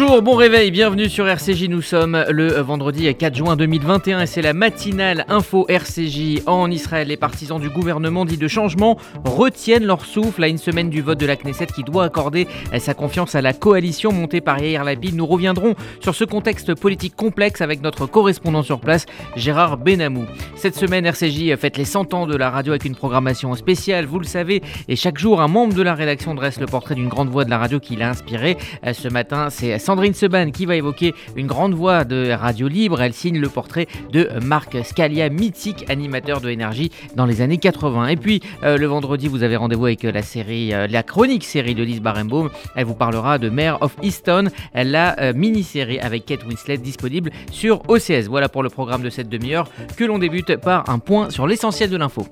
[0.00, 1.64] Bonjour, bon réveil, bienvenue sur RCJ.
[1.68, 6.40] Nous sommes le vendredi 4 juin 2021 et c'est la matinale info RCJ.
[6.46, 10.88] En Israël, les partisans du gouvernement dit de changement retiennent leur souffle à une semaine
[10.88, 14.58] du vote de la Knesset qui doit accorder sa confiance à la coalition montée par
[14.58, 15.14] Yair Lapid.
[15.14, 19.04] Nous reviendrons sur ce contexte politique complexe avec notre correspondant sur place,
[19.36, 20.24] Gérard Benamou.
[20.56, 24.18] Cette semaine, RCJ fête les 100 ans de la radio avec une programmation spéciale, vous
[24.18, 27.28] le savez, et chaque jour, un membre de la rédaction dresse le portrait d'une grande
[27.28, 28.56] voix de la radio qui l'a inspiré.
[28.94, 33.02] Ce matin, c'est Sandrine Seban qui va évoquer une grande voix de radio libre.
[33.02, 38.06] Elle signe le portrait de Marc Scalia, mythique animateur de énergie dans les années 80.
[38.06, 41.42] Et puis euh, le vendredi, vous avez rendez-vous avec euh, la série, euh, la chronique
[41.42, 42.50] série de Lise Barenbaum.
[42.76, 48.28] Elle vous parlera de Mare of Easton, la mini-série avec Kate Winslet disponible sur OCS.
[48.28, 51.90] Voilà pour le programme de cette demi-heure que l'on débute par un point sur l'essentiel
[51.90, 52.28] de l'info.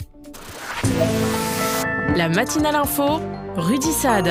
[2.14, 3.20] La matinale info,
[3.56, 4.28] Rudy Saad.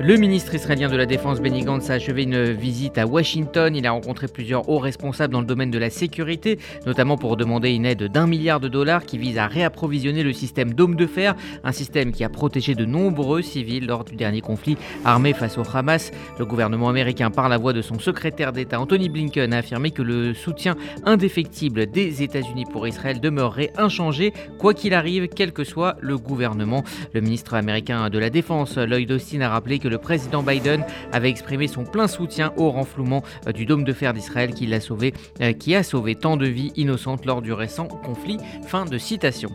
[0.00, 3.74] Le ministre israélien de la Défense Benny Gantz a achevé une visite à Washington.
[3.74, 7.70] Il a rencontré plusieurs hauts responsables dans le domaine de la sécurité, notamment pour demander
[7.70, 11.34] une aide d'un milliard de dollars qui vise à réapprovisionner le système Dôme de fer,
[11.64, 15.64] un système qui a protégé de nombreux civils lors du dernier conflit armé face au
[15.74, 16.12] Hamas.
[16.38, 20.02] Le gouvernement américain, par la voix de son secrétaire d'État Anthony Blinken, a affirmé que
[20.02, 20.76] le soutien
[21.06, 26.84] indéfectible des États-Unis pour Israël demeurerait inchangé, quoi qu'il arrive, quel que soit le gouvernement.
[27.14, 31.30] Le ministre américain de la Défense, Lloyd Austin, a rappelé que le président Biden avait
[31.30, 35.14] exprimé son plein soutien au renflouement euh, du dôme de fer d'Israël qui l'a sauvé,
[35.40, 38.38] euh, qui a sauvé tant de vies innocentes lors du récent conflit.
[38.66, 39.50] Fin de citation.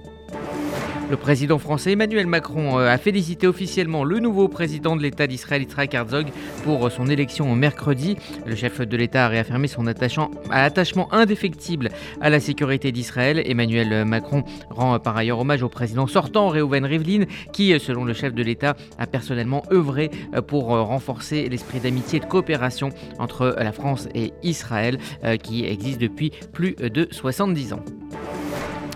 [1.14, 5.62] Le président français Emmanuel Macron euh, a félicité officiellement le nouveau président de l'État d'Israël,
[5.62, 6.26] Yitzhak Herzog,
[6.64, 8.18] pour son élection mercredi.
[8.48, 13.44] Le chef de l'État a réaffirmé son attachement indéfectible à la sécurité d'Israël.
[13.46, 18.34] Emmanuel Macron rend par ailleurs hommage au président sortant, Reuven Rivlin, qui, selon le chef
[18.34, 22.90] de l'État, a personnellement œuvré euh, pour renforcer l'esprit d'amitié et de coopération
[23.20, 27.84] entre la France et Israël, euh, qui existe depuis plus de 70 ans.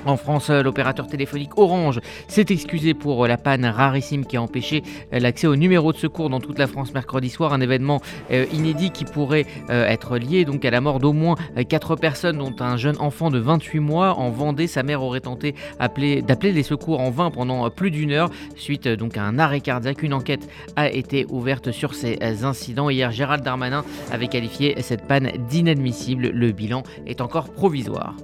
[0.07, 4.81] En France, l'opérateur téléphonique Orange s'est excusé pour la panne rarissime qui a empêché
[5.12, 8.00] l'accès au numéro de secours dans toute la France mercredi soir, un événement
[8.31, 11.35] euh, inédit qui pourrait euh, être lié à la mort d'au moins
[11.68, 14.68] 4 personnes dont un jeune enfant de 28 mois en Vendée.
[14.68, 19.18] Sa mère aurait tenté d'appeler les secours en vain pendant plus d'une heure suite donc
[19.18, 20.03] à un arrêt cardiaque.
[20.03, 20.47] Une enquête
[20.78, 22.89] a été ouverte sur ces incidents.
[22.89, 26.29] Hier, Gérald Darmanin avait qualifié cette panne d'inadmissible.
[26.29, 28.16] Le bilan est encore provisoire.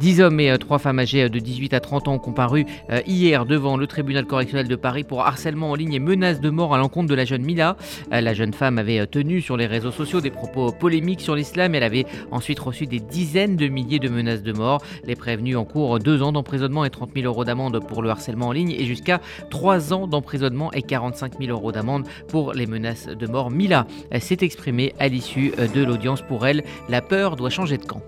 [0.00, 2.66] 10 hommes et 3 euh, femmes âgées euh, de 18 à 30 ans ont comparu
[2.90, 6.50] euh, hier devant le tribunal correctionnel de Paris pour harcèlement en ligne et menace de
[6.50, 7.76] mort à l'encontre de la jeune Mila.
[8.10, 11.74] La jeune femme avait tenu sur les réseaux sociaux des propos polémiques sur l'islam.
[11.74, 14.82] Elle avait ensuite reçu des dizaines de milliers de menaces de mort.
[15.04, 18.48] Les prévenus en cours 2 ans d'emprisonnement et 30 000 euros d'amende pour le harcèlement
[18.48, 23.06] en ligne et jusqu'à 3 ans d'emprisonnement et 45 000 euros d'amende pour les menaces
[23.06, 23.50] de mort.
[23.50, 23.86] Mila
[24.18, 26.64] s'est exprimée à l'issue de l'audience pour elle.
[26.88, 28.02] La peur doit changer de camp.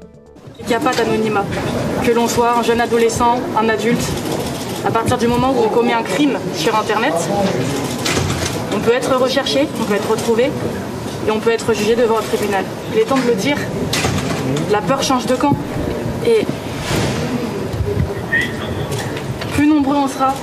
[0.61, 1.44] Il n'y a pas d'anonymat.
[2.05, 4.05] Que l'on soit un jeune adolescent, un adulte,
[4.87, 7.15] à partir du moment où on commet un crime sur Internet,
[8.75, 10.50] on peut être recherché, on peut être retrouvé
[11.27, 12.65] et on peut être jugé devant un tribunal.
[12.93, 13.56] Il est temps de le dire,
[14.71, 15.55] la peur change de camp.
[16.27, 16.47] Et
[19.55, 20.34] plus nombreux on sera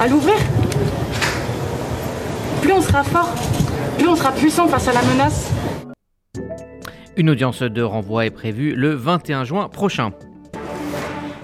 [0.00, 0.36] à l'ouvrir,
[2.60, 3.30] plus on sera fort,
[3.98, 5.48] plus on sera puissant face à la menace
[7.16, 10.12] une audience de renvoi est prévue le 21 juin prochain.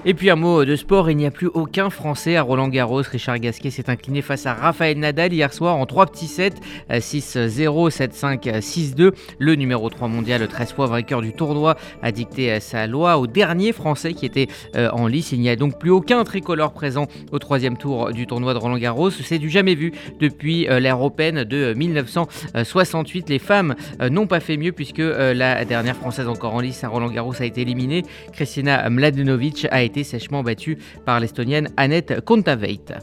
[0.04, 3.02] Et puis un mot de sport, il n'y a plus aucun Français à Roland Garros.
[3.02, 6.54] Richard Gasquet s'est incliné face à Raphaël Nadal hier soir en 3 petits sets,
[6.88, 9.12] 6-0, 7-5, 6-2.
[9.38, 13.72] Le numéro 3 mondial, 13 fois vainqueur du tournoi, a dicté sa loi au dernier
[13.72, 15.32] Français qui était euh, en lice.
[15.32, 18.78] Il n'y a donc plus aucun tricolore présent au troisième tour du tournoi de Roland
[18.78, 19.10] Garros.
[19.10, 23.28] C'est du jamais vu depuis euh, l'ère européenne de 1968.
[23.28, 26.88] Les femmes euh, n'ont pas fait mieux puisque la dernière Française encore en lice à
[26.88, 28.04] Roland Garros a été éliminée.
[28.32, 32.94] Kristina Mladenovic a été sèchement battue par l'Estonienne Annette Kontaveit.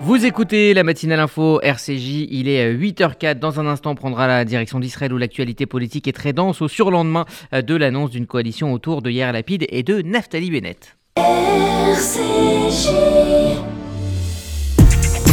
[0.00, 3.40] Vous écoutez la matinale info RCJ, il est 8h04.
[3.40, 6.68] Dans un instant, on prendra la direction d'Israël où l'actualité politique est très dense au
[6.68, 10.96] surlendemain de l'annonce d'une coalition autour de Yair Lapid et de Naftali Bennett.
[11.16, 12.90] RCJ.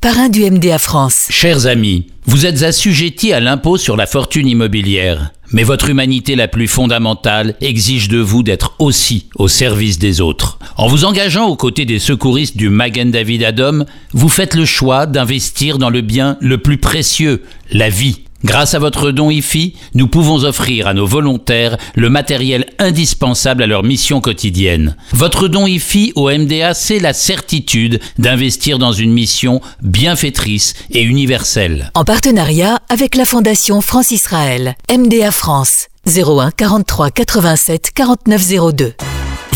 [0.00, 1.26] parrain du MDA France.
[1.28, 5.32] Chers amis, vous êtes assujettis à l'impôt sur la fortune immobilière.
[5.50, 10.58] Mais votre humanité la plus fondamentale exige de vous d'être aussi au service des autres.
[10.76, 15.06] En vous engageant aux côtés des secouristes du Magen David Adom, vous faites le choix
[15.06, 17.42] d'investir dans le bien le plus précieux,
[17.72, 18.20] la vie.
[18.44, 23.66] Grâce à votre don IFI, nous pouvons offrir à nos volontaires le matériel indispensable à
[23.66, 24.96] leur mission quotidienne.
[25.12, 31.90] Votre don IFI au MDA, c'est la certitude d'investir dans une mission bienfaitrice et universelle.
[31.94, 38.92] En partenariat avec la Fondation France-Israël, MDA France, 01 43 87 49 02.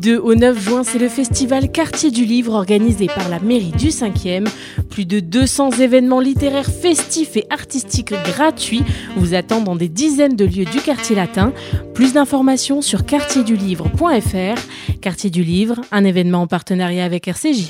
[0.00, 3.72] Du 2 au 9 juin, c'est le festival Quartier du Livre organisé par la mairie
[3.76, 4.48] du 5e.
[4.88, 8.82] Plus de 200 événements littéraires festifs et artistiques gratuits
[9.18, 11.52] vous attendent dans des dizaines de lieux du quartier latin.
[11.92, 14.98] Plus d'informations sur quartierdulivre.fr.
[15.02, 17.68] Quartier du Livre, un événement en partenariat avec RCJ.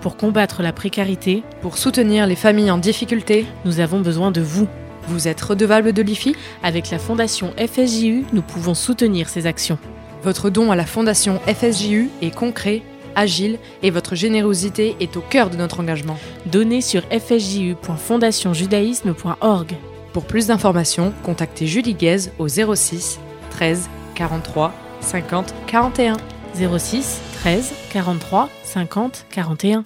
[0.00, 4.66] Pour combattre la précarité, Pour soutenir les familles en difficulté, nous avons besoin de vous.
[5.06, 9.78] vous êtes redevable de l'IFI Avec la fondation FSJU, nous pouvons soutenir ces actions.
[10.22, 12.82] Votre don à la fondation FSJU est concret,
[13.16, 16.18] agile et votre générosité est au cœur de notre engagement.
[16.46, 19.76] Donnez sur fsju.fondationjudaïsme.org.
[20.12, 23.18] Pour plus d'informations, contactez Julie Guez au 06
[23.50, 26.18] 13 43 50 41.
[26.54, 29.82] 06 13 43 50 41.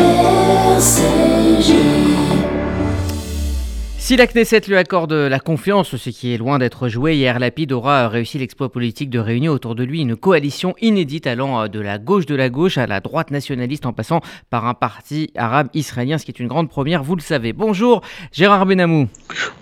[4.04, 7.72] Si la Knesset lui accorde la confiance, ce qui est loin d'être joué, hier Lapid
[7.72, 11.98] aura réussi l'exploit politique de réunir autour de lui une coalition inédite allant de la
[11.98, 14.20] gauche de la gauche à la droite nationaliste en passant
[14.50, 17.54] par un parti arabe israélien, ce qui est une grande première, vous le savez.
[17.54, 19.08] Bonjour Gérard Benamou.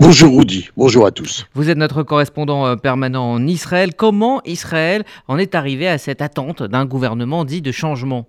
[0.00, 1.46] Bonjour Rudy, bonjour à tous.
[1.54, 3.94] Vous êtes notre correspondant euh, permanent en Israël.
[3.94, 8.26] Comment Israël en est arrivé à cette attente d'un gouvernement dit de changement?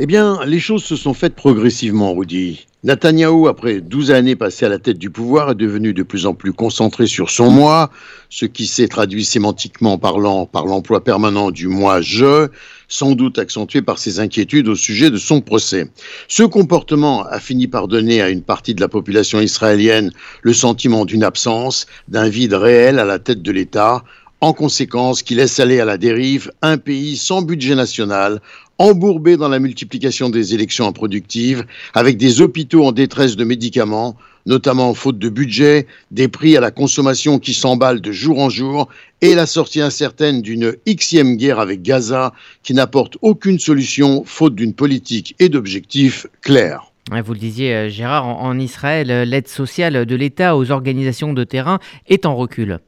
[0.00, 2.66] Eh bien, les choses se sont faites progressivement, Rudy.
[2.82, 6.34] Netanyahou, après 12 années passées à la tête du pouvoir, est devenu de plus en
[6.34, 7.90] plus concentré sur son moi,
[8.28, 12.48] ce qui s'est traduit sémantiquement parlant par l'emploi permanent du moi-je,
[12.88, 15.88] sans doute accentué par ses inquiétudes au sujet de son procès.
[16.28, 20.12] Ce comportement a fini par donner à une partie de la population israélienne
[20.42, 24.02] le sentiment d'une absence, d'un vide réel à la tête de l'État,
[24.44, 28.42] en conséquence qui laisse aller à la dérive un pays sans budget national,
[28.76, 31.64] embourbé dans la multiplication des élections improductives,
[31.94, 36.70] avec des hôpitaux en détresse de médicaments, notamment faute de budget, des prix à la
[36.70, 38.88] consommation qui s'emballent de jour en jour,
[39.22, 44.74] et la sortie incertaine d'une xème guerre avec Gaza qui n'apporte aucune solution faute d'une
[44.74, 46.92] politique et d'objectifs clairs.
[47.10, 51.32] Vous le disiez euh, Gérard, en en Israël, euh, l'aide sociale de l'État aux organisations
[51.32, 52.78] de terrain est en recul.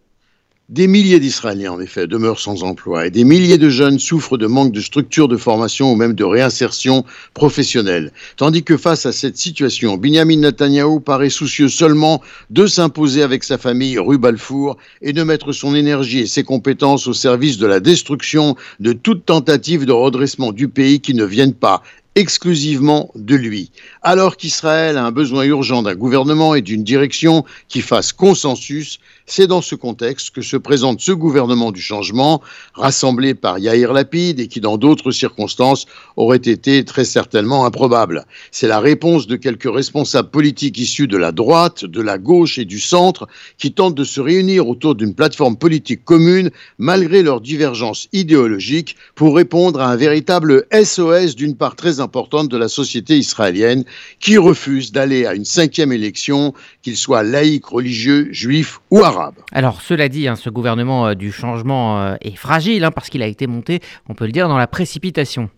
[0.69, 4.49] Des milliers d'Israéliens, en effet, demeurent sans emploi et des milliers de jeunes souffrent de
[4.49, 8.11] manque de structures de formation ou même de réinsertion professionnelle.
[8.37, 13.59] Tandis que face à cette situation, Binyamin Netanyahou paraît soucieux seulement de s'imposer avec sa
[13.59, 17.79] famille rue Balfour et de mettre son énergie et ses compétences au service de la
[17.79, 21.85] destruction de toute tentative de redressement du pays qui ne vienne pas
[22.17, 23.71] exclusivement de lui.
[24.09, 29.49] Alors qu'Israël a un besoin urgent d'un gouvernement et d'une direction qui fasse consensus, c'est
[29.49, 32.41] dans ce contexte que se présente ce gouvernement du changement,
[32.75, 38.27] rassemblé par Yair Lapid et qui, dans d'autres circonstances, aurait été très certainement improbable.
[38.53, 42.65] C'est la réponse de quelques responsables politiques issus de la droite, de la gauche et
[42.65, 43.27] du centre
[43.59, 49.35] qui tentent de se réunir autour d'une plateforme politique commune malgré leurs divergences idéologiques pour
[49.35, 53.85] répondre à un véritable SOS d'une part très importante de la société israélienne
[54.21, 59.35] qui refuse d'aller à une cinquième élection, qu'il soit laïque, religieux, juif ou arabe.
[59.53, 63.23] Alors cela dit, hein, ce gouvernement euh, du changement euh, est fragile hein, parce qu'il
[63.23, 65.51] a été monté, on peut le dire, dans la précipitation.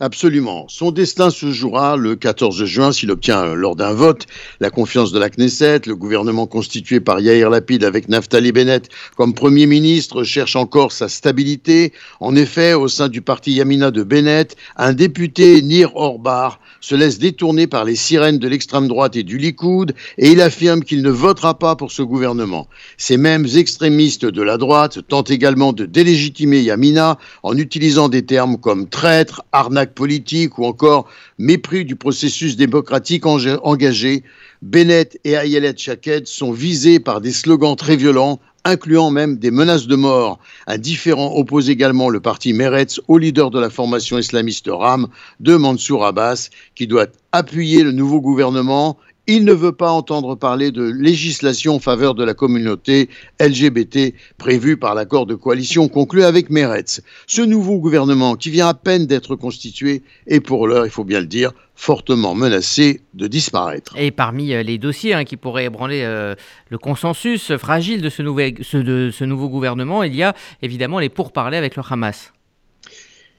[0.00, 0.66] Absolument.
[0.68, 4.26] Son destin se jouera le 14 juin s'il obtient, euh, lors d'un vote,
[4.58, 5.82] la confiance de la Knesset.
[5.86, 11.08] Le gouvernement constitué par Yair Lapid avec Naftali Bennett comme Premier ministre cherche encore sa
[11.08, 11.92] stabilité.
[12.18, 17.20] En effet, au sein du parti Yamina de Bennett, un député, Nir Orbar, se laisse
[17.20, 21.10] détourner par les sirènes de l'extrême droite et du Likoud et il affirme qu'il ne
[21.10, 22.66] votera pas pour ce gouvernement.
[22.98, 28.58] Ces mêmes extrémistes de la droite tentent également de délégitimer Yamina en utilisant des termes
[28.58, 34.22] comme traître, arnaque politique ou encore mépris du processus démocratique engagé,
[34.62, 39.86] Bennett et Ayelet Shaked sont visés par des slogans très violents incluant même des menaces
[39.86, 40.38] de mort.
[40.66, 45.08] Un différent oppose également le parti Meretz au leader de la formation islamiste RAM
[45.40, 50.70] de Mansour Abbas, qui doit appuyer le nouveau gouvernement il ne veut pas entendre parler
[50.70, 53.08] de législation en faveur de la communauté
[53.40, 57.02] LGBT prévue par l'accord de coalition conclu avec Meretz.
[57.26, 61.20] Ce nouveau gouvernement, qui vient à peine d'être constitué, est pour l'heure, il faut bien
[61.20, 63.96] le dire, fortement menacé de disparaître.
[63.96, 66.34] Et parmi euh, les dossiers hein, qui pourraient ébranler euh,
[66.68, 71.56] le consensus fragile de ce, de ce nouveau gouvernement, il y a évidemment les pourparlers
[71.56, 72.33] avec le Hamas.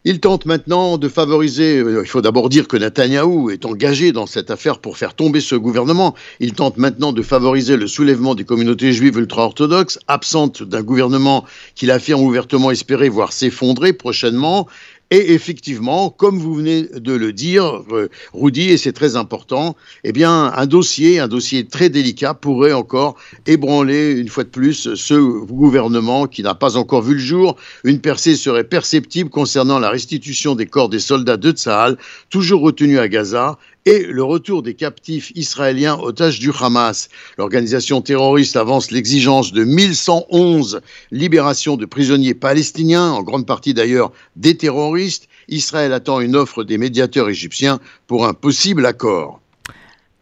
[0.08, 4.28] Il tente maintenant de favoriser, euh, il faut d'abord dire que Netanyahou est engagé dans
[4.28, 6.14] cette affaire pour faire tomber ce gouvernement.
[6.40, 11.44] Il tente maintenant de favoriser le soulèvement des communautés juives ultra-orthodoxes, absentes d'un gouvernement
[11.74, 14.68] qu'il affirme ouvertement espérer voir s'effondrer prochainement.
[15.12, 20.24] Et effectivement, comme vous venez de le dire, euh, Rudy, et c'est très important, eh
[20.24, 26.26] un dossier, un dossier très délicat pourrait encore ébranler une fois de plus ce gouvernement
[26.26, 27.56] qui n'a pas encore vu le jour.
[27.84, 31.98] Une percée serait perceptible concernant la restitution des corps des soldats de Tsahal,
[32.32, 37.10] toujours retenus à Gaza, et le retour des captifs israéliens otages du Hamas.
[37.38, 44.58] L'organisation terroriste avance l'exigence de 1111 libérations de prisonniers palestiniens, en grande partie d'ailleurs des
[44.58, 45.28] terroristes.
[45.48, 49.40] Israël attend une offre des médiateurs égyptiens pour un possible accord.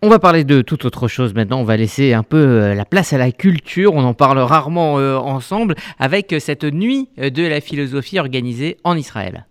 [0.01, 2.83] On va parler de toute autre chose maintenant, on va laisser un peu euh, la
[2.83, 7.61] place à la culture, on en parle rarement euh, ensemble avec cette nuit de la
[7.61, 9.45] philosophie organisée en Israël.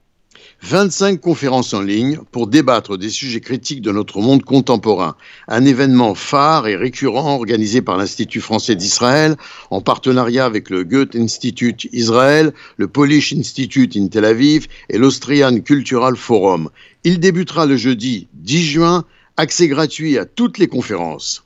[0.62, 5.16] 25 conférences en ligne pour débattre des sujets critiques de notre monde contemporain.
[5.48, 9.34] Un événement phare et récurrent organisé par l'Institut français d'Israël
[9.70, 15.58] en partenariat avec le Goethe Institute Israël, le Polish Institute in Tel Aviv et l'Austrian
[15.58, 16.70] Cultural Forum.
[17.02, 19.04] Il débutera le jeudi 10 juin,
[19.36, 21.44] accès gratuit à toutes les conférences.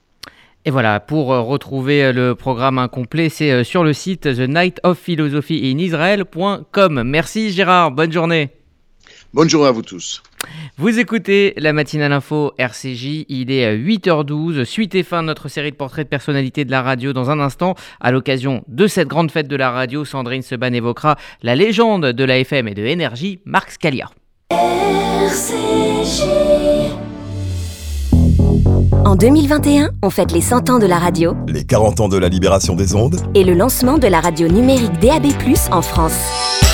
[0.66, 4.48] Et voilà, pour euh, retrouver euh, le programme incomplet, c'est euh, sur le site the
[4.48, 7.02] night of philosophy in Israel.com.
[7.04, 8.50] Merci Gérard, bonne journée.
[9.36, 10.22] Bonne journée à vous tous.
[10.78, 15.72] Vous écoutez la matinale info RCJ, il est 8h12, suite et fin de notre série
[15.72, 17.74] de portraits de personnalités de la radio dans un instant.
[18.00, 22.24] À l'occasion de cette grande fête de la radio, Sandrine Seban évoquera la légende de
[22.24, 24.08] la FM et de énergie, Marc Scalia.
[24.48, 26.22] RCJ.
[29.04, 32.30] En 2021, on fête les 100 ans de la radio, les 40 ans de la
[32.30, 35.26] libération des ondes et le lancement de la radio numérique DAB+,
[35.72, 36.65] en France.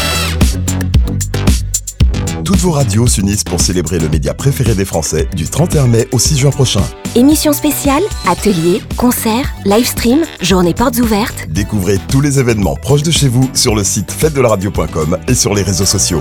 [2.44, 6.18] Toutes vos radios s'unissent pour célébrer le média préféré des Français du 31 mai au
[6.18, 6.82] 6 juin prochain.
[7.14, 11.46] Émissions spéciales, ateliers, concerts, live stream, journées portes ouvertes.
[11.48, 15.62] Découvrez tous les événements proches de chez vous sur le site fête-de-la-radio.com et sur les
[15.62, 16.20] réseaux sociaux.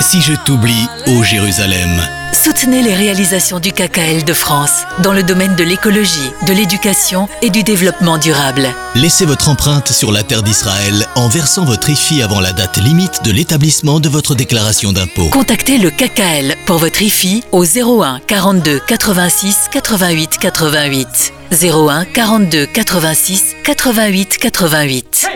[0.00, 2.02] si je t'oublie, ô Jérusalem.
[2.32, 7.50] Soutenez les réalisations du KKL de France dans le domaine de l'écologie, de l'éducation et
[7.50, 8.68] du développement durable.
[8.94, 13.24] Laissez votre empreinte sur la terre d'Israël en versant votre IFI avant la date limite
[13.24, 15.28] de l'établissement de votre déclaration d'impôt.
[15.30, 21.32] Contactez le KKL pour votre IFI au 01 42 86 88 88.
[21.50, 25.35] 01 42 86 88 88.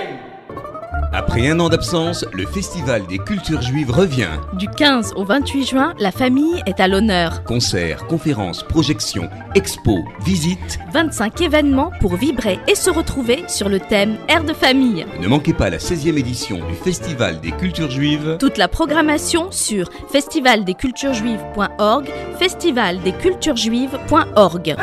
[1.13, 4.29] Après un an d'absence, le Festival des cultures juives revient.
[4.53, 7.43] Du 15 au 28 juin, la famille est à l'honneur.
[7.43, 10.79] Concerts, conférences, projections, expos, visites.
[10.93, 15.05] 25 événements pour vibrer et se retrouver sur le thème Air de famille.
[15.21, 18.37] Ne manquez pas la 16e édition du Festival des cultures juives.
[18.39, 24.77] Toute la programmation sur festivaldesculturesjuives.org, festivaldesculturesjuives.org.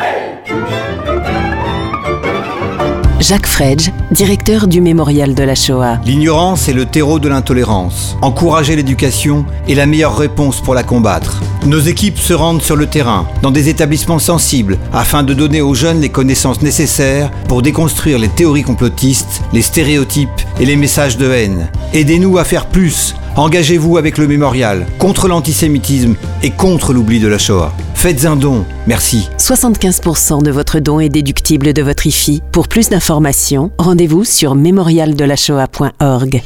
[3.19, 5.97] Jacques Fredge, directeur du Mémorial de la Shoah.
[6.05, 8.15] L'ignorance est le terreau de l'intolérance.
[8.21, 11.41] Encourager l'éducation est la meilleure réponse pour la combattre.
[11.65, 15.73] Nos équipes se rendent sur le terrain, dans des établissements sensibles, afin de donner aux
[15.73, 21.31] jeunes les connaissances nécessaires pour déconstruire les théories complotistes, les stéréotypes et les messages de
[21.31, 21.69] haine.
[21.93, 23.15] Aidez-nous à faire plus.
[23.37, 27.71] Engagez-vous avec le mémorial, contre l'antisémitisme et contre l'oubli de la Shoah.
[27.93, 29.29] Faites un don, merci.
[29.37, 32.41] 75% de votre don est déductible de votre IFI.
[32.51, 36.41] Pour plus d'informations, rendez-vous sur mémorialdelashoah.org.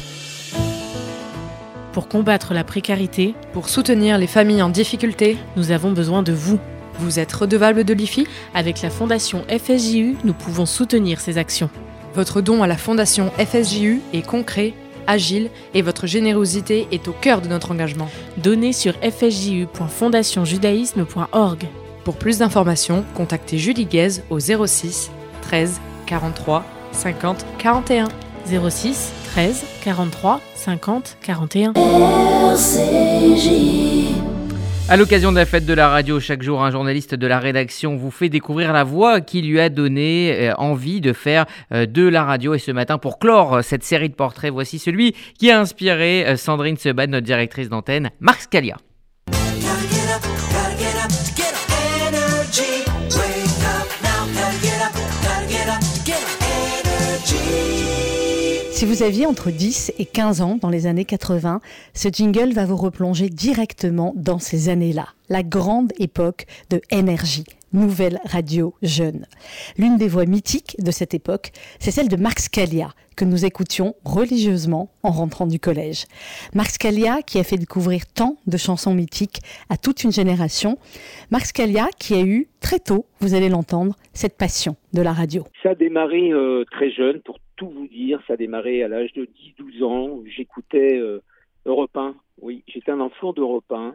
[1.93, 6.59] Pour combattre la précarité, pour soutenir les familles en difficulté, nous avons besoin de vous.
[6.99, 11.69] Vous êtes redevable de l'IFI Avec la fondation FSJU, nous pouvons soutenir ces actions.
[12.15, 14.73] Votre don à la fondation FSJU est concret,
[15.07, 18.09] agile et votre générosité est au cœur de notre engagement.
[18.37, 21.67] Donnez sur fsju.fondationjudaïsme.org.
[22.03, 25.09] Pour plus d'informations, contactez Julie Guez au 06
[25.43, 28.09] 13 43 50 41.
[28.45, 31.73] 06 13 43 50 41.
[34.89, 37.95] À l'occasion de la fête de la radio, chaque jour, un journaliste de la rédaction
[37.95, 42.05] vous fait découvrir la voix qui lui a donné euh, envie de faire euh, de
[42.07, 42.53] la radio.
[42.53, 46.35] Et ce matin, pour clore euh, cette série de portraits, voici celui qui a inspiré
[46.35, 48.77] Sandrine Seban, notre directrice d'antenne, Marc Scalia.
[58.81, 61.61] Si vous aviez entre 10 et 15 ans dans les années 80,
[61.93, 68.17] ce jingle va vous replonger directement dans ces années-là, la grande époque de énergie, nouvelle
[68.25, 69.27] radio jeune.
[69.77, 73.93] L'une des voix mythiques de cette époque, c'est celle de Marc Scalia, que nous écoutions
[74.03, 76.05] religieusement en rentrant du collège.
[76.55, 80.79] Marc Scalia qui a fait découvrir tant de chansons mythiques à toute une génération.
[81.29, 85.45] Marc Scalia qui a eu très tôt, vous allez l'entendre, cette passion de la radio.
[85.61, 89.13] Ça a démarré euh, très jeune pour tout vous dire, ça a démarré à l'âge
[89.13, 89.27] de
[89.59, 90.19] 10-12 ans.
[90.25, 91.21] J'écoutais euh,
[91.67, 92.15] Europe 1.
[92.41, 93.93] Oui, j'étais un enfant d'Europe 1.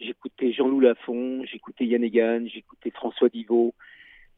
[0.00, 3.72] J'écoutais Jean-Loup Lafont, j'écoutais Yann Egan, j'écoutais François Divot.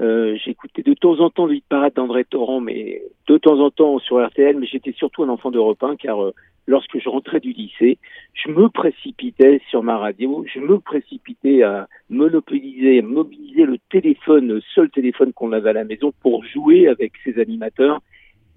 [0.03, 3.99] Euh, j'écoutais de temps en temps le parade d'André Torrent, mais de temps en temps
[3.99, 6.35] sur RTL, mais j'étais surtout un enfant d'Europe 1 car euh,
[6.67, 7.97] lorsque je rentrais du lycée,
[8.35, 14.49] je me précipitais sur ma radio, je me précipitais à monopoliser, à mobiliser le téléphone,
[14.49, 18.03] le seul téléphone qu'on avait à la maison pour jouer avec ces animateurs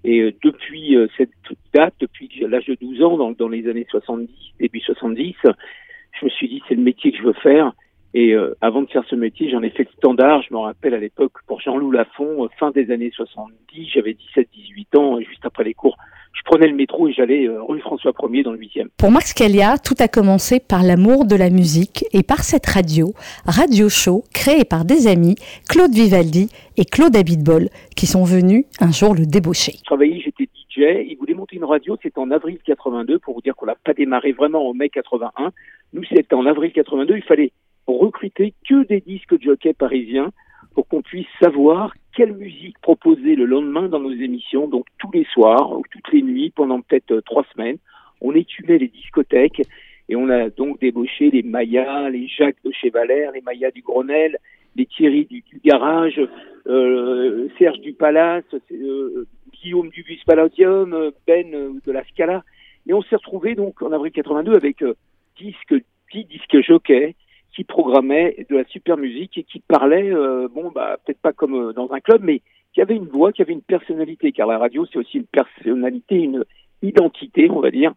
[0.04, 1.30] et euh, depuis euh, cette
[1.74, 6.48] date, depuis l'âge de 12 ans, dans, les années 70, début 70, je me suis
[6.48, 7.72] dit c'est le métier que je veux faire.
[8.12, 10.42] Et euh, avant de faire ce métier, j'en ai fait le standard.
[10.42, 15.20] Je me rappelle à l'époque pour Jean-Loup Lafont, fin des années 70, j'avais 17-18 ans,
[15.20, 15.96] juste après les cours,
[16.32, 18.86] je prenais le métro et j'allais rue François 1er dans le 8e.
[18.96, 23.12] Pour Max Scalia, tout a commencé par l'amour de la musique et par cette radio,
[23.46, 25.36] Radio Show, créée par des amis,
[25.68, 29.72] Claude Vivaldi et Claude Abitbol, qui sont venus un jour le débaucher.
[29.76, 33.42] Je travaillais, j'étais DJ, il voulait monter une radio, c'était en avril 82, pour vous
[33.42, 35.52] dire qu'on n'a pas démarré vraiment en mai 81.
[35.92, 37.52] Nous, c'était en avril 82, il fallait
[37.86, 40.30] recruter que des disques jockey parisiens
[40.74, 45.26] pour qu'on puisse savoir quelle musique proposer le lendemain dans nos émissions, donc tous les
[45.34, 47.76] soirs ou toutes les nuits pendant peut-être euh, trois semaines.
[48.22, 49.60] On étumait les discothèques
[50.08, 53.82] et on a donc débauché les Mayas, les Jacques de chez Valère, les Mayas du
[53.82, 54.38] Grenelle,
[54.76, 56.20] les Thierry du, Garage,
[56.66, 59.26] euh, Serge du Palace, euh,
[59.62, 61.50] Guillaume du Bus Palladium, Ben
[61.84, 62.42] de la Scala.
[62.86, 64.94] Et on s'est retrouvé donc en avril 82 avec euh,
[65.38, 65.74] disques,
[66.12, 67.14] 10 disques jockeys
[67.54, 71.54] qui programmait de la super musique et qui parlait, euh, bon, bah, peut-être pas comme
[71.54, 74.58] euh, dans un club, mais qui avait une voix, qui avait une personnalité, car la
[74.58, 76.44] radio, c'est aussi une personnalité, une
[76.82, 77.92] identité, on va dire.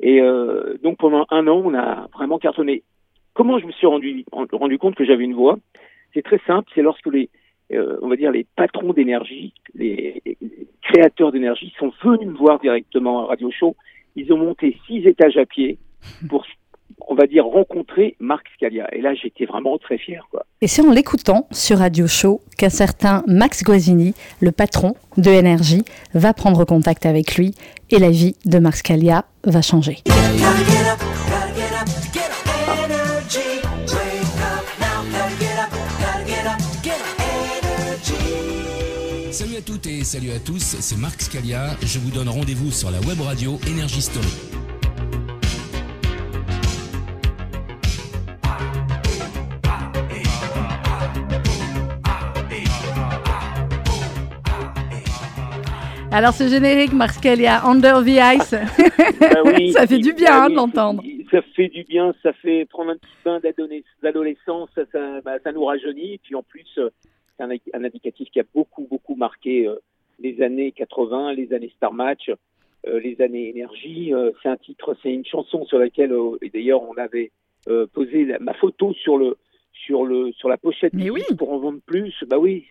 [0.00, 2.82] Et euh, donc pendant un an, on a vraiment cartonné.
[3.34, 5.58] Comment je me suis rendu, rendu compte que j'avais une voix?
[6.18, 7.30] C'est très simple, c'est lorsque les,
[7.72, 10.20] euh, on va dire, les patrons d'énergie, les,
[10.82, 13.76] créateurs d'énergie sont venus me voir directement à Radio Show.
[14.16, 15.78] Ils ont monté six étages à pied
[16.28, 16.44] pour
[17.06, 18.92] on va dire, rencontrer Marc Scalia.
[18.92, 20.26] Et là, j'étais vraiment très fier.
[20.60, 25.84] Et c'est en l'écoutant sur Radio Show qu'un certain Max Guazzini, le patron de Énergie,
[26.14, 27.54] va prendre contact avec lui
[27.90, 29.98] et la vie de Marc Scalia va changer.
[39.98, 41.76] Et salut à tous, c'est Marc Scalia.
[41.82, 44.28] Je vous donne rendez-vous sur la web radio Énergie Story.
[56.10, 58.08] Alors ce générique, Marscalia, Under the
[58.40, 61.02] Ice, Ah oui, ça fait du bien ah hein, oui, l'entendre.
[61.30, 65.32] Ça fait du bien, ça fait prendre un petit bain d'adolesc- d'adolescence, ça, ça, bah,
[65.44, 66.14] ça nous rajeunit.
[66.14, 66.88] Et puis en plus, euh,
[67.38, 69.76] c'est un, un indicatif qui a beaucoup, beaucoup marqué euh,
[70.18, 72.28] les années 80, les années Star Match,
[72.86, 74.12] euh, les années Énergie.
[74.12, 77.30] Euh, c'est un titre, c'est une chanson sur laquelle, et d'ailleurs, on avait
[77.92, 79.36] posé la- ma photo sur le
[79.72, 82.14] sur le sur la pochette du disque pour en vendre plus.
[82.26, 82.66] Bah oui.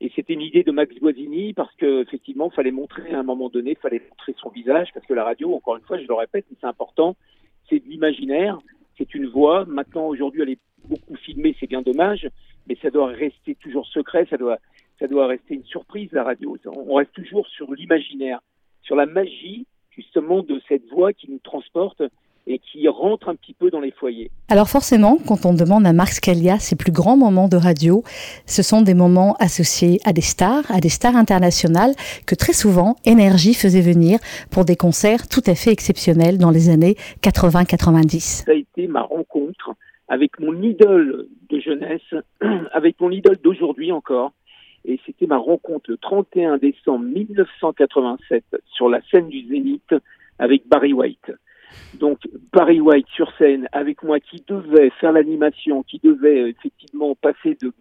[0.00, 3.48] Et c'était une idée de Max Guazzini parce que effectivement, fallait montrer à un moment
[3.50, 6.44] donné, fallait montrer son visage parce que la radio, encore une fois, je le répète,
[6.50, 7.14] mais c'est important,
[7.70, 8.58] c'est de l'imaginaire,
[8.98, 9.64] c'est une voix.
[9.66, 12.28] Maintenant, aujourd'hui, elle est beaucoup filmée, c'est bien dommage,
[12.68, 14.58] mais ça doit rester toujours secret, ça doit
[14.98, 16.56] ça doit rester une surprise la radio.
[16.66, 18.40] On reste toujours sur l'imaginaire,
[18.82, 22.02] sur la magie justement de cette voix qui nous transporte
[22.46, 24.30] et qui rentre un petit peu dans les foyers.
[24.48, 28.02] Alors forcément, quand on demande à Marc Scalia ses plus grands moments de radio,
[28.46, 31.92] ce sont des moments associés à des stars, à des stars internationales
[32.26, 34.18] que très souvent Énergie faisait venir
[34.50, 38.44] pour des concerts tout à fait exceptionnels dans les années 80-90.
[38.44, 39.74] Ça a été ma rencontre
[40.12, 42.14] avec mon idole de jeunesse,
[42.72, 44.32] avec mon idole d'aujourd'hui encore.
[44.84, 49.94] Et c'était ma rencontre le 31 décembre 1987 sur la scène du Zénith
[50.38, 51.32] avec Barry White.
[51.94, 52.18] Donc
[52.52, 57.56] Barry White sur scène avec moi qui devait faire l'animation, qui devait euh, effectivement passer
[57.62, 57.72] de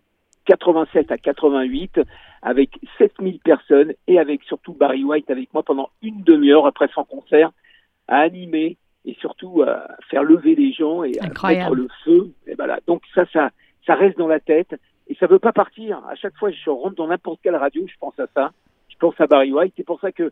[0.45, 1.99] 87 à 88
[2.41, 7.03] avec 7000 personnes et avec surtout Barry White avec moi pendant une demi-heure après son
[7.03, 7.51] concert
[8.07, 11.75] à animer et surtout à faire lever les gens et à Incroyable.
[11.75, 12.31] mettre le feu.
[12.47, 12.79] Et voilà.
[12.87, 13.49] Donc ça, ça,
[13.85, 14.75] ça reste dans la tête
[15.07, 16.01] et ça veut pas partir.
[16.07, 18.51] À chaque fois je rentre dans n'importe quelle radio, je pense à ça.
[18.89, 19.73] Je pense à Barry White.
[19.75, 20.31] C'est pour ça que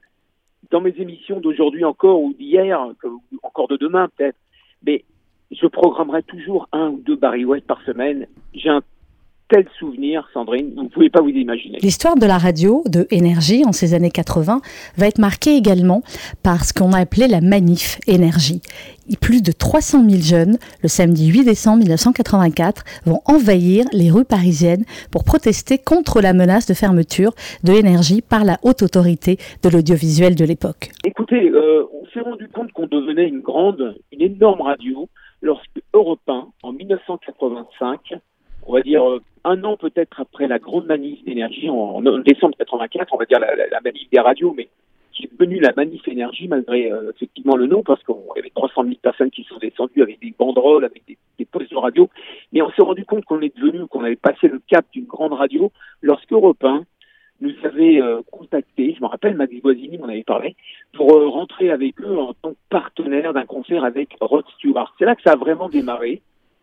[0.72, 4.38] dans mes émissions d'aujourd'hui encore ou d'hier, ou encore de demain peut-être,
[4.86, 5.04] mais
[5.52, 8.28] je programmerai toujours un ou deux Barry White par semaine.
[8.54, 8.82] J'ai un
[9.50, 11.80] tel souvenir, Sandrine, vous ne pouvez pas vous imaginer.
[11.82, 14.62] L'histoire de la radio, de Énergie, en ces années 80,
[14.98, 16.02] va être marquée également
[16.44, 18.62] par ce qu'on a appelé la manif Énergie.
[19.22, 24.86] Plus de 300 000 jeunes, le samedi 8 décembre 1984, vont envahir les rues parisiennes
[25.12, 27.32] pour protester contre la menace de fermeture
[27.64, 30.92] de Énergie par la haute autorité de l'audiovisuel de l'époque.
[31.04, 35.10] Écoutez, euh, on s'est rendu compte qu'on devenait une grande, une énorme radio
[35.42, 38.14] lorsque Europe 1, en 1985,
[38.68, 42.56] on va dire euh, un an peut-être après la grande manif d'énergie, en, en décembre
[42.58, 44.68] 84, on va dire la, la- manif des radios, mais
[45.12, 48.52] qui est devenue la manif énergie malgré euh, effectivement le nom, parce qu'il y avait
[48.56, 52.10] 300 000 personnes qui sont descendues avec des banderoles, avec des, des postes de radio,
[52.54, 55.34] mais on s'est rendu compte qu'on est devenu, qu'on avait passé le cap d'une grande
[55.34, 55.72] radio
[56.02, 56.84] lorsque Europe 1
[57.42, 60.56] nous avait euh, contacté, je me rappelle, Max Boisini m'en avait parlé,
[60.94, 64.94] pour euh, rentrer avec eux en tant que partenaire d'un concert avec Rod Stewart.
[65.00, 66.22] C'est là que ça a vraiment démarré.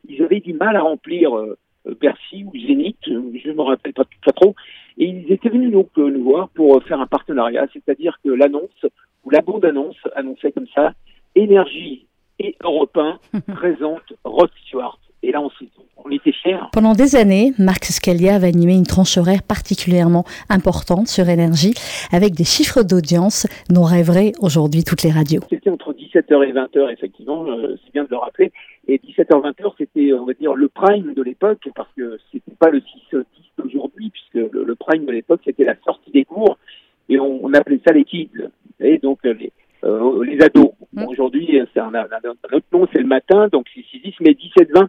[0.09, 1.57] Ils avaient du mal à remplir euh,
[2.01, 4.55] Bercy ou Zénith, euh, je ne me rappelle pas, pas trop,
[4.99, 8.31] et ils étaient venus donc euh, nous voir pour euh, faire un partenariat, c'est-à-dire que
[8.31, 8.85] l'annonce,
[9.25, 10.93] ou la bande-annonce annonçait comme ça,
[11.35, 12.07] Énergie
[12.39, 14.99] et Europe 1 présentent Rod Stewart.
[15.23, 15.67] Et là, on, s'est-
[16.05, 16.59] on était fiers.
[16.73, 21.75] Pendant des années, Marc Scalia va animer une tranche horaire particulièrement importante sur Énergie,
[22.13, 25.41] avec des chiffres d'audience dont rêveraient aujourd'hui toutes les radios.
[25.51, 28.53] C'était entre 17h et 20h, effectivement, euh, c'est bien de le rappeler.
[28.89, 32.81] Et 17h-20h, c'était, on va dire, le prime de l'époque, parce que c'était pas le
[33.13, 33.25] 6-10
[33.59, 36.59] d'aujourd'hui, puisque le, le prime de l'époque, c'était la sortie des cours,
[37.09, 38.31] et on, on appelait ça les kids,
[38.81, 39.53] et donc euh, les,
[39.85, 40.73] euh, les ados.
[40.93, 44.31] Bon, Aujourd'hui, c'est un, un- un autre nom, c'est le matin, donc c'est 6-10, mais
[44.33, 44.87] 17-20,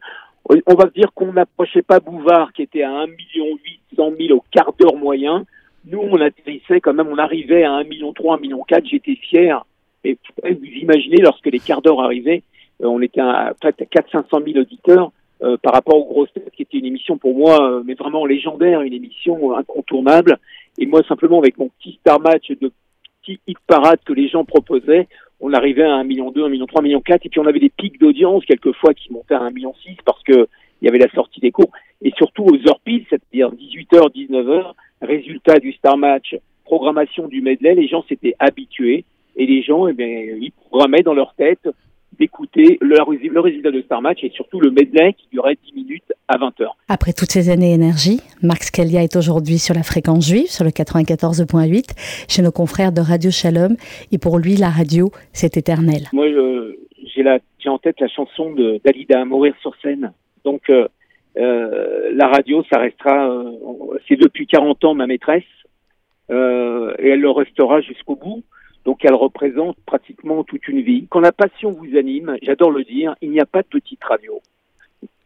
[0.49, 4.43] on- on va dire qu'on n'approchait pas Bouvard, qui était à 1 800 000 au
[4.51, 5.45] quart d'heure moyen.
[5.85, 9.15] Nous, on atterrissait quand même, on arrivait à 1 million 3, 1 million 4, j'étais
[9.15, 9.65] fier.
[10.09, 12.43] Et vous imaginez, lorsque les quarts d'heure arrivaient,
[12.81, 15.11] euh, on était à, à 400-500 000 auditeurs
[15.43, 18.25] euh, par rapport aux grosses têtes, qui était une émission pour moi, euh, mais vraiment
[18.25, 20.37] légendaire, une émission incontournable.
[20.77, 22.71] Et moi, simplement, avec mon petit star match de
[23.21, 25.07] petit hit parade que les gens proposaient,
[25.39, 27.45] on arrivait à 1 million 2, 1 million 3, 1 million 4, et puis on
[27.45, 30.47] avait des pics d'audience, quelquefois, qui montaient à 1 million 6, parce que
[30.81, 31.71] il y avait la sortie des cours,
[32.03, 37.73] et surtout aux heures piles, c'est-à-dire 18h, 19h, résultat du star match, programmation du medley,
[37.73, 39.03] les gens s'étaient habitués,
[39.37, 41.67] et les gens, eh bien, ils programmaient dans leur tête
[42.19, 46.13] d'écouter le, le résultat de Star Match et surtout le medley qui durait 10 minutes
[46.27, 46.75] à 20 heures.
[46.89, 50.71] Après toutes ces années énergie, Marc Scalia est aujourd'hui sur la fréquence juive, sur le
[50.71, 53.75] 94.8, chez nos confrères de Radio Shalom.
[54.11, 56.03] Et pour lui, la radio, c'est éternel.
[56.13, 56.27] Moi,
[57.15, 60.11] j'ai en tête la chanson de Dalida, Mourir sur scène.
[60.43, 60.87] Donc, euh,
[61.37, 63.51] euh, la radio, ça restera, euh,
[64.07, 65.43] c'est depuis 40 ans ma maîtresse,
[66.29, 66.33] et
[67.09, 68.43] elle le restera jusqu'au bout.
[68.87, 71.07] Donc, elle représente pratiquement toute une vie.
[71.09, 74.39] Quand la passion vous anime, j'adore le dire, il n'y a pas de petite radio.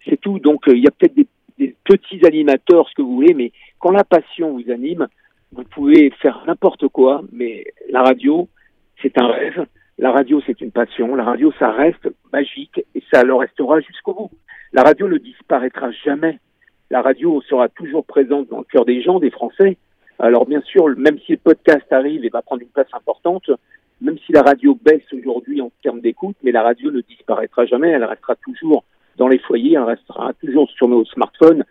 [0.03, 0.39] C'est tout.
[0.39, 1.27] Donc, euh, il y a peut-être des,
[1.59, 5.07] des petits animateurs, ce que vous voulez, mais quand la passion vous anime,
[5.51, 8.49] vous pouvez faire n'importe quoi, mais la radio,
[8.99, 9.67] c'est un rêve.
[9.99, 11.15] La radio, c'est une passion.
[11.15, 14.31] La radio, ça reste magique et ça le restera jusqu'au bout.
[14.73, 16.39] La radio ne disparaîtra jamais.
[16.89, 19.77] La radio sera toujours présente dans le cœur des gens, des Français.
[20.23, 23.49] Alors bien sûr, même si le podcast arrive et va prendre une place importante,
[24.01, 27.89] même si la radio baisse aujourd'hui en termes d'écoute, mais la radio ne disparaîtra jamais,
[27.89, 28.83] elle restera toujours
[29.17, 31.63] dans les foyers, elle restera toujours sur nos smartphones,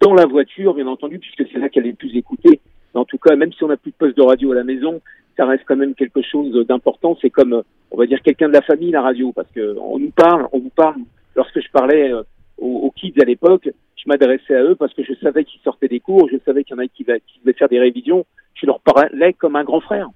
[0.00, 2.60] dans la voiture, bien entendu, puisque c'est là qu'elle est le plus écoutée.
[2.94, 5.02] En tout cas, même si on n'a plus de poste de radio à la maison,
[5.36, 7.16] ça reste quand même quelque chose d'important.
[7.20, 10.10] C'est comme, on va dire, quelqu'un de la famille, la radio, parce que on nous
[10.12, 11.02] parle, on vous parle.
[11.36, 12.22] Lorsque je parlais euh,
[12.58, 16.00] aux, kids à l'époque, je m'adressais à eux parce que je savais qu'ils sortaient des
[16.00, 18.26] cours, je savais qu'il y en a qui, va- devaient faire des révisions.
[18.54, 20.08] Je leur parlais comme un grand frère.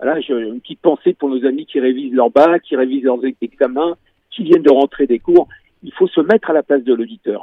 [0.00, 3.20] Voilà, j'ai une petite pensée pour nos amis qui révisent leur bac, qui révisent leurs
[3.40, 3.94] examens,
[4.30, 5.46] qui viennent de rentrer des cours.
[5.84, 7.40] Il faut se mettre à la place de l'auditeur.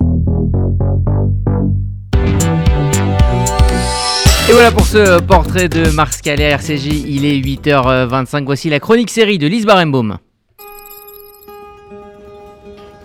[4.49, 7.05] Et voilà pour ce portrait de Marc Scalé à RCJ.
[7.07, 8.43] Il est 8h25.
[8.43, 10.17] Voici la chronique série de Lise Barenbaum.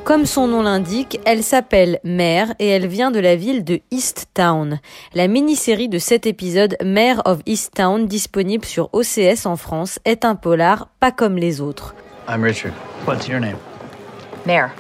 [0.07, 4.29] Comme son nom l'indique, elle s'appelle Mare et elle vient de la ville de East
[4.35, 4.79] Town.
[5.15, 10.25] La mini-série de 7 épisodes Mare of East Town, disponible sur OCS en France, est
[10.25, 11.97] un polar pas comme les autres.
[12.29, 12.73] I'm Richard.
[13.05, 13.57] What's your name?
[14.47, 14.71] Mare.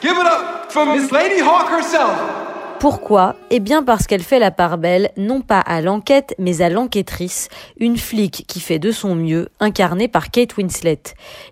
[0.00, 2.51] Give it up for Miss Lady Hawk herself.
[2.82, 6.68] Pourquoi Eh bien parce qu'elle fait la part belle, non pas à l'enquête, mais à
[6.68, 10.98] l'enquêtrice, une flic qui fait de son mieux, incarnée par Kate Winslet.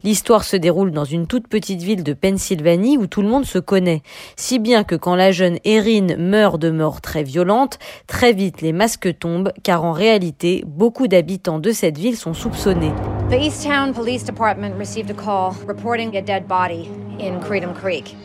[0.03, 3.61] L'histoire se déroule dans une toute petite ville de Pennsylvanie où tout le monde se
[3.61, 4.03] connaît,
[4.35, 8.73] si bien que quand la jeune Erin meurt de mort très violente, très vite les
[8.73, 12.93] masques tombent, car en réalité, beaucoup d'habitants de cette ville sont soupçonnés.
[13.31, 16.89] The Easttown Police Department received a call reporting a dead body
[17.21, 18.17] in Creedham Creek.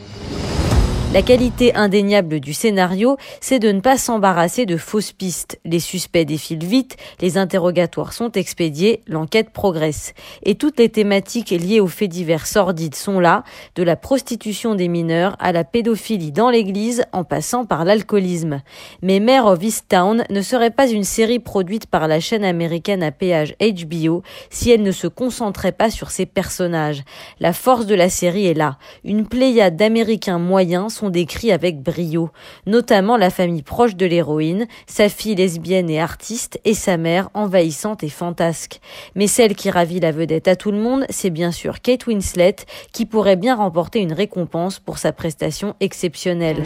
[1.15, 5.57] La qualité indéniable du scénario, c'est de ne pas s'embarrasser de fausses pistes.
[5.63, 10.13] Les suspects défilent vite, les interrogatoires sont expédiés, l'enquête progresse.
[10.43, 14.89] Et toutes les thématiques liées aux faits divers sordides sont là, de la prostitution des
[14.89, 18.61] mineurs à la pédophilie dans l'église en passant par l'alcoolisme.
[19.01, 23.13] Mais Mare of Easttown ne serait pas une série produite par la chaîne américaine à
[23.13, 27.05] péage HBO si elle ne se concentrait pas sur ses personnages.
[27.39, 28.77] La force de la série est là.
[29.05, 32.29] Une pléiade d'Américains moyens sont décrits avec brio,
[32.65, 38.03] notamment la famille proche de l'héroïne, sa fille lesbienne et artiste et sa mère envahissante
[38.03, 38.79] et fantasque.
[39.15, 42.55] Mais celle qui ravit la vedette à tout le monde, c'est bien sûr Kate Winslet,
[42.93, 46.63] qui pourrait bien remporter une récompense pour sa prestation exceptionnelle.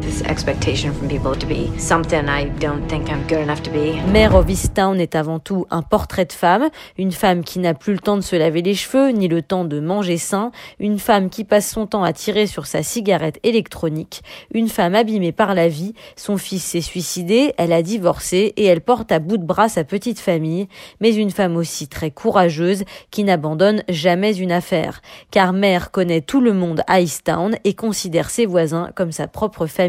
[0.00, 3.98] This expectation from people to be something I don't think I'm good enough to be.
[4.32, 7.98] Of Easttown est avant tout un portrait de femme, une femme qui n'a plus le
[7.98, 11.42] temps de se laver les cheveux, ni le temps de manger sain, une femme qui
[11.42, 14.22] passe son temps à tirer sur sa cigarette électronique,
[14.54, 18.80] une femme abîmée par la vie, son fils s'est suicidé, elle a divorcé et elle
[18.80, 20.68] porte à bout de bras sa petite famille,
[21.00, 25.00] mais une femme aussi très courageuse qui n'abandonne jamais une affaire,
[25.32, 29.66] car Mare connaît tout le monde à Easttown et considère ses voisins comme sa propre
[29.66, 29.87] famille.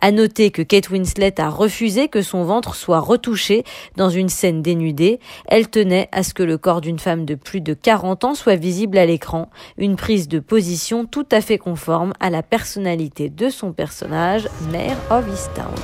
[0.00, 3.64] À noter que Kate Winslet a refusé que son ventre soit retouché
[3.96, 5.20] dans une scène dénudée.
[5.46, 8.56] Elle tenait à ce que le corps d'une femme de plus de 40 ans soit
[8.56, 13.48] visible à l'écran, une prise de position tout à fait conforme à la personnalité de
[13.48, 15.74] son personnage, Mare of Easttown.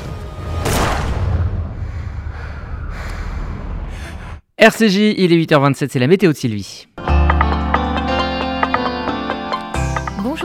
[4.59, 6.87] RCJ, il est 8h27, c'est la météo de Sylvie.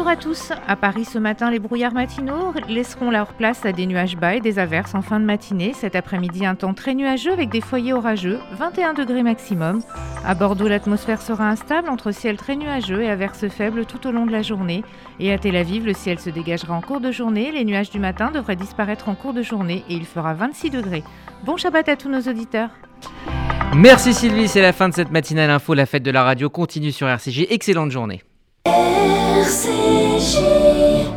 [0.08, 0.54] Bonjour à tous.
[0.66, 4.40] À Paris ce matin, les brouillards matinaux laisseront leur place à des nuages bas et
[4.40, 5.74] des averses en fin de matinée.
[5.74, 9.82] Cet après-midi, un temps très nuageux avec des foyers orageux, 21 degrés maximum.
[10.24, 14.26] À Bordeaux, l'atmosphère sera instable entre ciel très nuageux et averses faibles tout au long
[14.26, 14.82] de la journée.
[15.20, 17.52] Et à Tel Aviv, le ciel se dégagera en cours de journée.
[17.52, 21.04] Les nuages du matin devraient disparaître en cours de journée et il fera 26 degrés.
[21.44, 22.70] Bon Shabbat à tous nos auditeurs.
[23.76, 25.74] Merci Sylvie, c'est la fin de cette matinale info.
[25.74, 27.48] La fête de la radio continue sur RCJ.
[27.50, 28.24] Excellente journée.
[29.44, 31.17] Versailles.